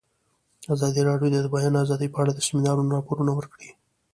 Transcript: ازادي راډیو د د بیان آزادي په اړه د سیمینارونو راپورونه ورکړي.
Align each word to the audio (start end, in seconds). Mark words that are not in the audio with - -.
ازادي 0.73 1.01
راډیو 1.09 1.29
د 1.33 1.35
د 1.43 1.47
بیان 1.53 1.73
آزادي 1.83 2.07
په 2.11 2.17
اړه 2.21 2.31
د 2.33 2.39
سیمینارونو 2.47 2.93
راپورونه 2.97 3.31
ورکړي. 3.35 3.69